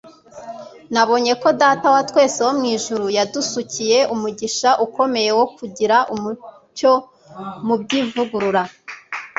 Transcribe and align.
nabonye 0.93 1.33
ko 1.41 1.47
data 1.61 1.85
wa 1.95 2.01
twese 2.09 2.39
wo 2.47 2.53
mu 2.59 2.65
ijuru 2.75 3.05
yadusukiye 3.17 3.97
umugisha 4.13 4.69
ukomeye 4.85 5.29
wo 5.39 5.45
kugira 5.55 5.97
umucyo 6.15 6.91
mu 7.65 7.75
by'ivugurura 7.81 8.61